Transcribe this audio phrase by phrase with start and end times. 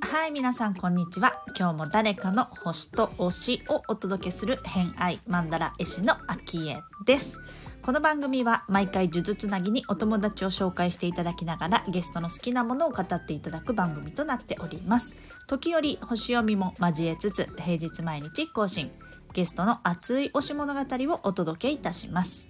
[0.00, 1.42] はい皆さんこんにちは。
[1.58, 7.40] 今日も誰かの星と推しをお届けする偏愛マンダラ絵師のアキエです。
[7.80, 15.16] この番組は毎回呪術つなぎにお友達を紹介していただきながらゲストの好きなものを語っていただく番組となっております。
[15.46, 18.90] 時折星読みも交えつつ平日毎日更新。
[19.32, 20.80] ゲストの熱い推し物語
[21.14, 22.48] をお届けいたします。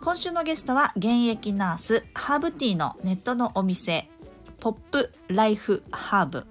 [0.00, 4.08] 今週のゲストは現役ナースハーブティーのネットのお店
[4.60, 6.46] ポップライフハーブ。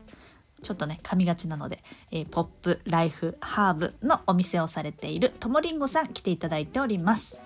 [0.61, 7.39] ちょっとね噛みがちなので、えー、ポップライフハーブのお店をされているともりんごさん来ていただいております。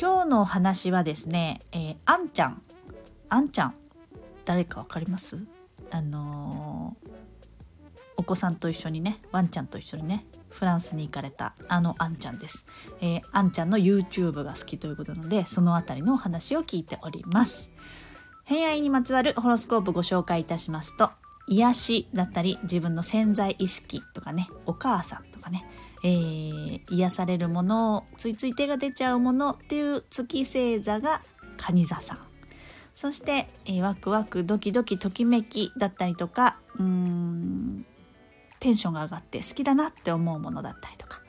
[0.00, 2.62] 今日のお話はですね、えー、あんちゃん。
[3.28, 3.74] あんちゃん
[4.44, 5.44] 誰かわかります？
[5.90, 7.10] あのー、
[8.16, 10.24] お子さんと一緒にねワンちゃんと一緒にね
[10.54, 12.66] フランスに行かれたあのあんちゃんです、
[13.00, 17.70] えー、あんちゃんの YouTube が好きということなのでそのあたりのお話を聞いております。
[18.44, 21.10] 偏愛にまつわるホロスコープご紹介いたしますと
[21.46, 25.64] 癒しだったり自分の潜在意識とかねお母さんとかね、
[26.04, 31.22] えー、癒されるものをついつい手が出ちゃうものっていう月星座が
[31.56, 32.18] 蟹座さん。
[32.94, 37.86] そして、えー、ワクワクドキドキときめきだったりとかうーん
[38.64, 41.20] テンションが上がって好きだなって思うものだったりとか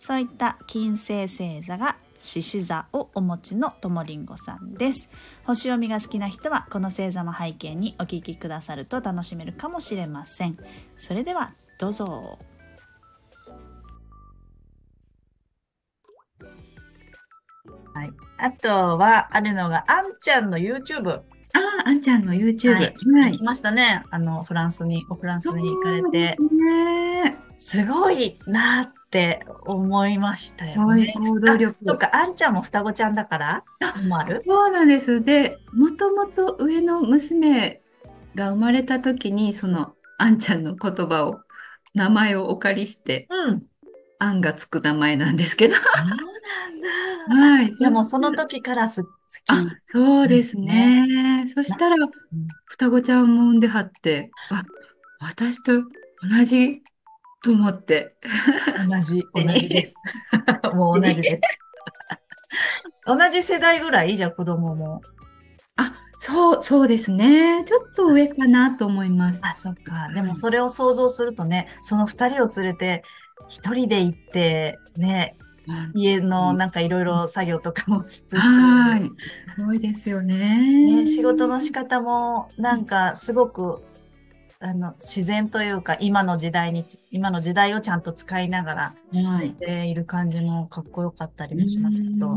[0.00, 5.08] そういった金星星座が獅子座をお持ちのともりんごさんです。
[5.44, 10.56] 星読みが好きな人はこの星座も背景にお聞きくださると楽しめるかもしれません。
[10.98, 12.38] それではどうぞ。
[17.94, 18.68] はい、あと
[18.98, 21.22] はあるのがあんちゃんの YouTube。
[21.52, 22.74] ああ、あんちゃんの YouTube。
[22.74, 22.94] はい。
[23.22, 24.04] はい、来ましたね。
[24.10, 26.34] あの、フランスに、フランスに行かれて。
[26.36, 27.38] すね。
[27.58, 31.12] すごいなっって思いましたよね。
[31.16, 31.84] 行動力。
[31.84, 33.64] とか、あんちゃんも双子ちゃんだから
[34.06, 34.44] もある？
[34.46, 35.24] そうなんです。
[35.24, 37.82] で、もともと上の娘
[38.36, 41.40] が生まれた時に、その、あんちゃんの言葉を、
[41.92, 43.62] 名前をお借りして、うん。
[44.20, 45.74] あんがつく名前なんですけど。
[45.74, 45.84] そう
[47.28, 47.46] なんだ。
[47.46, 47.74] はい。
[47.74, 49.06] でもその時から好き。
[49.48, 51.46] あ、そうですね。
[51.54, 51.96] そしたら、
[52.66, 54.64] 双子ちゃんも産んではって、あ、
[55.20, 56.82] 私と同じ
[57.42, 58.14] と思って。
[58.86, 59.94] 同じ、 同じです。
[60.74, 61.42] もう同じです。
[63.06, 64.18] 同じ世代ぐらい？
[64.18, 65.00] じゃあ子供も。
[65.76, 67.64] あ、そう、そうですね。
[67.64, 69.40] ちょっと上かなと思います。
[69.42, 70.10] あ、そっか。
[70.14, 73.02] でもそれを想像するとね、その二人を連れて、
[73.48, 75.36] 一人で行って、ね、
[75.94, 79.10] 家のなんかいろいろ作業とかもしつつ、はい。
[79.56, 81.04] すごいですよね。
[81.04, 83.82] ね仕事の仕方もなんかすごく
[84.62, 92.36] あの自然というか今の時代に今の時代をちゃんと使いながら作っている感じもかっこよかったりもしますけど、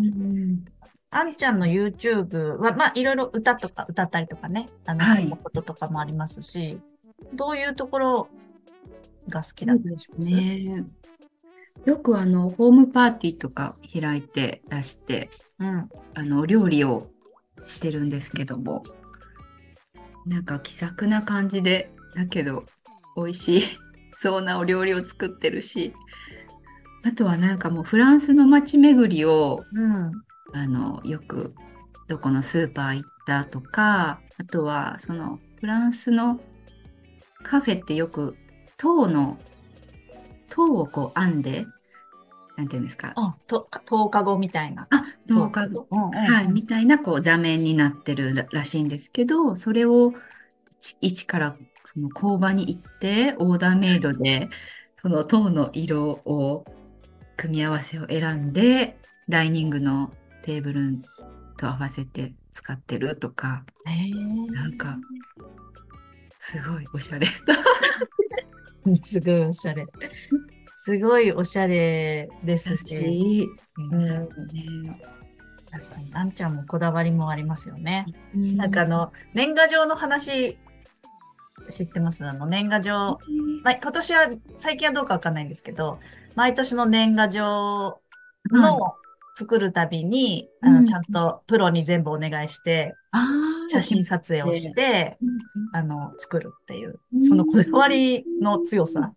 [1.09, 6.79] あんちゃんの YouTube はまあいろいろ歌とか歌ったりとかねあの、はい、こととかもありますし
[7.33, 8.27] どういうところ
[9.29, 10.85] が好きだったでしょうね。
[11.85, 15.29] よくあのホームパーティーとか開いて出して、
[15.59, 17.07] うん、あの料理を
[17.65, 18.83] してるんですけども
[20.25, 22.65] なんか気さくな感じでだけど
[23.17, 23.63] 美味しい
[24.19, 25.93] そうなお料理を作ってるし
[27.03, 30.11] あとはなんかもうフランスの街巡りを、うん、
[30.53, 31.53] あのよく
[32.07, 36.39] どこのスーパー行ったとかあとはそのフランスの
[37.43, 38.37] カフェってよく
[38.83, 39.37] 糖の
[40.49, 41.65] 糖をこう編んで
[42.57, 43.13] なんていうんですか？
[43.15, 44.87] あ、と、10日後みたいな。
[44.91, 45.87] あ、10日後。
[45.89, 50.13] うんうんうん、はい、みたいな、こう、座面になってるらしいんですけど、それを
[51.01, 54.49] 一からその工場に行ってオーダーメイドで
[55.01, 56.65] その塔の色を
[57.37, 58.97] 組み合わせを選んで
[59.29, 60.99] ダイニングのテーブル
[61.57, 63.65] と合わせて使ってるとか
[64.51, 64.97] なんか
[66.37, 67.27] すごいおしゃれ
[69.01, 69.85] すごいおしゃれ。
[70.71, 74.27] すごいおしゃれですし、うん、ね
[75.71, 78.05] 確かにあんちゃんもこだわりもありますよね、
[78.35, 80.57] うん、なんかあの年賀状の話
[81.71, 82.25] 知ってます？
[82.25, 83.19] あの、年賀状。
[83.63, 85.99] まあ、今年は、最近はどうかわかんないんですけど、
[86.35, 87.99] 毎年の年賀状
[88.51, 88.95] の
[89.35, 92.95] 作るたびに、うん、あの、ちゃんとプロに全部お願いして、
[93.69, 95.17] 写真撮影をして、
[95.73, 99.13] あの、作るっていう、そのこだわりの強さ。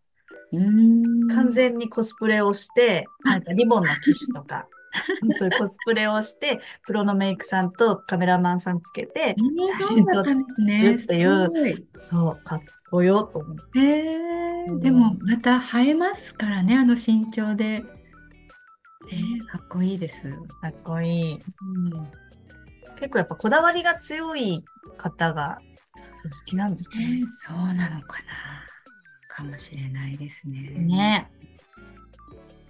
[0.52, 4.66] 完全にコスプレをして、なんかリボンの騎士とか、
[5.32, 9.34] そういうコスプレをして、プロのメイクさんとカメラマンさんつけて、
[9.78, 12.60] 写真撮ってるっていう、ね、そう、かっ
[12.90, 13.80] こよと思って。
[13.80, 14.18] へ
[14.80, 17.84] でもまた映えますからね、あの身長で。
[19.08, 20.32] えー、かっこいいです。
[20.60, 21.34] かっこいい。
[21.34, 21.90] うん、
[22.96, 24.64] 結構やっぱこだわりが強い
[24.96, 25.58] 方が
[26.26, 27.22] お好きなんですかね。
[27.38, 28.66] そうなのかな。
[29.28, 30.70] かもしれないですね。
[30.70, 31.30] ね。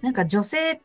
[0.01, 0.81] なんか女性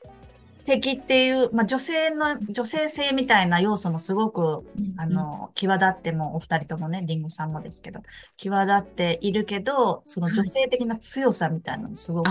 [0.65, 8.01] 的っていう、まあ、女性の、女性性みたいな要素もすごく、うん、あの、際立っても、お二人ともね、リンゴさんもですけど、
[8.37, 12.29] 際立っているけど、その女性的な強さみたいなのすごく、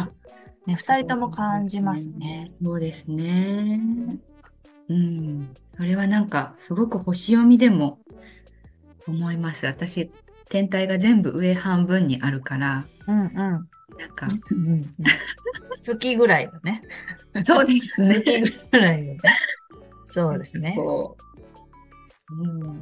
[0.65, 2.47] ね、二人とも感じますね。
[2.49, 3.81] そうですね。
[4.87, 5.55] うん。
[5.75, 7.99] それはなんか、すごく星読みでも
[9.07, 9.65] 思います。
[9.65, 10.09] 私、
[10.51, 13.31] 天体が全部上半分にあるから、うんうん。
[13.31, 13.67] なん
[14.13, 14.27] か、
[15.81, 16.83] 月ぐらいだね。
[17.45, 18.21] そうですね。
[18.21, 19.19] 月ぐらいよね。
[20.03, 20.75] そうですね。
[20.77, 22.81] うん、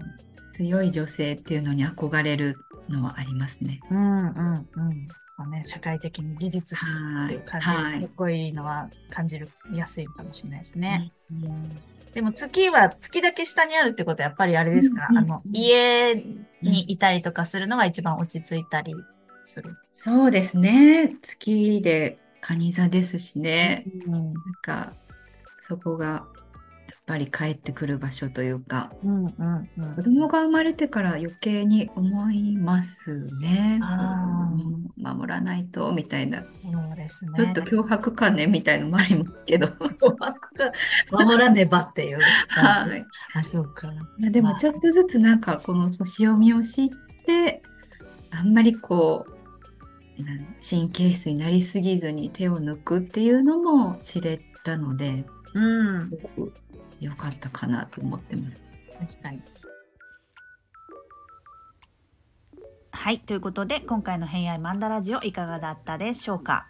[0.51, 2.57] 強い女性っていうのに憧れる
[2.89, 3.79] のはありますね。
[3.91, 5.07] うんうんうん。
[5.37, 6.91] まあね、社会的に事実して
[7.25, 11.11] っていう感じ、はい、かっこいいのは感じるやすいかもしれないですね。
[11.31, 11.81] うん、うん
[12.13, 16.15] でも月は月だけ下にあるってことはやっぱりあれですか、うん、あの、家
[16.61, 18.93] にいたりとかするのが一番落ち着いたり
[19.45, 19.77] する？
[19.91, 21.17] そうですね。
[21.21, 23.85] 月で蟹座ですしね。
[24.07, 24.93] うん、なんか、
[25.61, 26.25] そこが
[27.05, 33.79] ぱり帰ってくる場所というか、うんうんうん、子供が生まれてから余計に思いますね。
[34.97, 36.43] 守らないとみたいな。
[36.55, 37.31] そうですね。
[37.35, 39.69] ちょっと脅迫観念みたいのもありますけど。
[41.11, 42.19] 守らねばっていう。
[42.49, 43.05] はい。
[43.33, 43.91] あ、そうか。
[44.19, 46.89] でもちょっとずつなんかこの星読みを知っ
[47.25, 47.63] て、
[48.29, 49.39] あんまりこう、
[50.67, 56.51] 神経質になりすぎずに手を抜くっていうのも知れたので、うん、良
[57.19, 58.61] かったかなと思ってます。
[58.99, 59.41] 確かに。
[62.91, 66.67] はい、ということで今回の「偏愛マンダラジオ」いかがだったでしょうか？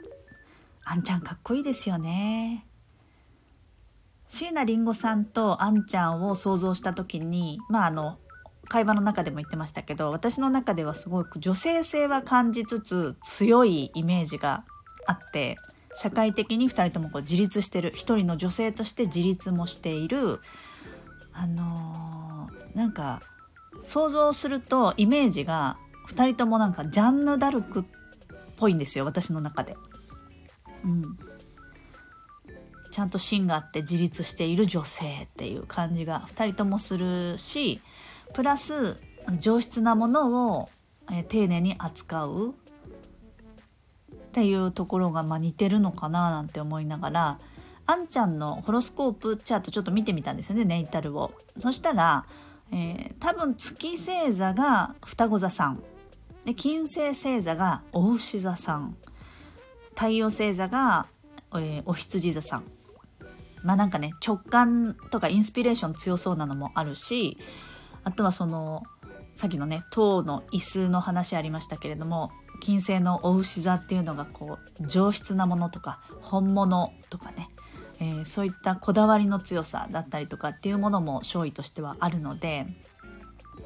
[0.83, 2.65] あんちゃんかっこいいですよね
[4.25, 8.17] 椎名林檎さんとあんちゃんを想像した時にまああの
[8.67, 14.65] 会話の中でも言ってましたけど私の中ではすごく女性性は感じつつ強いイメージが
[15.07, 15.57] あって
[16.01, 17.91] 社会的に2人ともこう自立してる。
[17.93, 20.39] 一人の女性として自立もしている。
[21.33, 23.21] あのー、なんか
[23.81, 25.75] 想像するとイメージが
[26.07, 27.83] 2人ともなんかジャンヌ・ダルクっ
[28.55, 29.75] ぽいんですよ私の中で。
[30.85, 31.17] うん、
[32.91, 37.81] ちゃんと芯があって自立している女性っていう感じが2人ともするし
[38.33, 38.95] プラス
[39.41, 40.69] 上質なものを、
[41.11, 42.55] え丁寧に扱う
[44.29, 47.39] っていうところがま似てるのかななんて思いながら
[47.87, 51.31] あんちゃんのホロスコープチャートちょっと見てみたんですよねネイタルを。
[51.57, 52.25] そしたら、
[52.71, 55.81] えー、多分月星座が双子座さん。
[56.45, 58.95] で金星星座がお牛座さん。
[59.95, 61.07] 太陽星座が、
[61.55, 62.63] えー、お羊座さん。
[63.63, 67.39] まあなんかね直感とかインスピレーション強そうなのもあるし
[68.03, 68.83] あとはその
[69.33, 77.49] さっきのね塔の椅子の話ありましたけれども金星のお牛座っていうのがこう上質なものとか本物とかね、
[77.99, 82.67] えー、そういったこだわりの強さだったりとかっていうものも勝利としてはあるので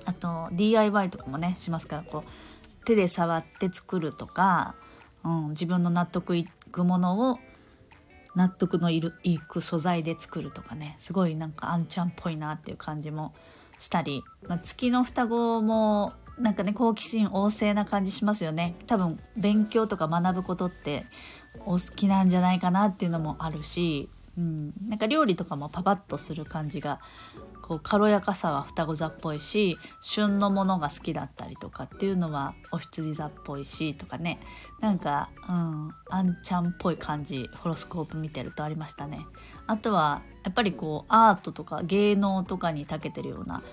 [0.05, 4.75] あと DIY とかもねしますからこう手で触って作るとか、
[5.23, 7.39] うん、自分の納得いくものを
[8.35, 13.33] 納得のいるいく素材で作るとかねすごいなんかあんちゃんっぽいなっていう感じも
[13.77, 18.75] したり、まあ、月の双子もなんかね好奇心旺盛な感じしますよね。
[18.87, 21.05] 多分勉強とか学ぶことって
[21.65, 26.99] お好きなんじゃないかなっていうのもあるし、うん、なんか料理とかもパパッとする感じが
[27.61, 34.39] こう軽やかさは双子座っぽいし旬のものが好きだったりとかっていうのはお羊座っぽいしとかね。
[34.81, 39.25] なんかうんあんちゃんっぽい感じホロスコープ見てるとありましたね。
[39.67, 43.63] あとはやっぱりこうアートとか芸能とかに長けてるような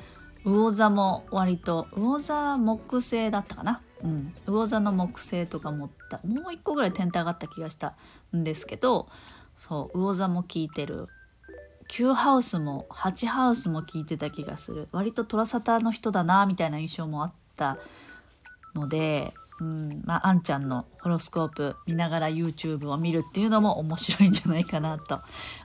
[0.44, 3.80] 魚座も割と魚座木星だったかな？
[4.02, 4.34] うん。
[4.46, 7.94] 魚座の木星とか持ったもう一個ぐらい天体があった気がした
[8.34, 9.08] んですけど
[9.56, 11.08] そう魚座も効いてる。
[11.90, 14.88] 9ハウスも8ハウスも効いてた気がする。
[14.92, 17.78] 割とトラサタの人だなみたいな印象もあった
[18.76, 25.20] のでうんまあ、あんちゃんのホロスコープ見ながら YouTube を見るっていうのも面白いんじゃないかなと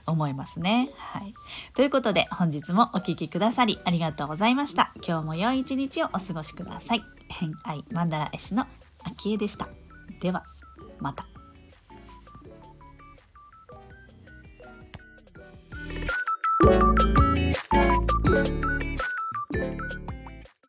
[0.06, 0.90] 思いますね。
[0.96, 1.34] はい、
[1.74, 4.92] ということで本日もお聴きくださりありがとうございました。
[5.06, 7.02] 今日も良い一日をお過ごしください。
[7.28, 8.66] 偏愛マンダラ絵師の
[9.02, 9.68] あきえでした。
[10.20, 10.44] では
[11.00, 11.35] また。